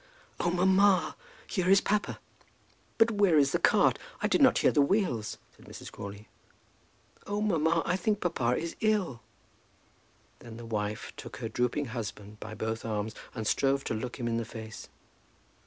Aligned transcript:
"Oh, 0.39 0.49
mamma, 0.49 1.15
here 1.45 1.69
is 1.69 1.79
papa!" 1.79 2.19
"But 2.97 3.11
where 3.11 3.37
is 3.37 3.51
the 3.51 3.59
cart? 3.59 3.99
I 4.19 4.25
did 4.27 4.41
not 4.41 4.57
hear 4.57 4.71
the 4.71 4.81
wheels," 4.81 5.37
said 5.55 5.67
Mrs. 5.67 5.91
Crawley. 5.91 6.27
"Oh, 7.27 7.39
mamma, 7.39 7.83
I 7.85 7.95
think 7.97 8.19
papa 8.19 8.57
is 8.57 8.75
ill." 8.79 9.21
Then 10.39 10.57
the 10.57 10.65
wife 10.65 11.13
took 11.17 11.37
her 11.37 11.49
drooping 11.49 11.85
husband 11.93 12.39
by 12.39 12.55
both 12.55 12.83
arms 12.83 13.13
and 13.35 13.45
strove 13.45 13.83
to 13.83 13.93
look 13.93 14.17
him 14.19 14.27
in 14.27 14.37
the 14.37 14.43
face. 14.43 14.89